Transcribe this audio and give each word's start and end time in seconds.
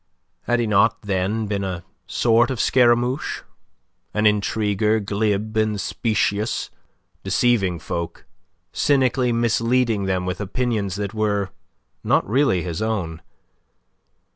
Had 0.45 0.59
he 0.59 0.65
not 0.65 1.03
then 1.03 1.45
been 1.45 1.63
a 1.63 1.83
sort 2.07 2.49
of 2.49 2.59
Scaramouche 2.59 3.43
an 4.15 4.25
intriguer, 4.25 4.99
glib 4.99 5.55
and 5.57 5.79
specious, 5.79 6.71
deceiving 7.23 7.77
folk, 7.77 8.25
cynically 8.73 9.31
misleading 9.31 10.05
them 10.05 10.25
with 10.25 10.41
opinions 10.41 10.95
that 10.95 11.13
were 11.13 11.51
not 12.03 12.27
really 12.27 12.63
his 12.63 12.81
own? 12.81 13.21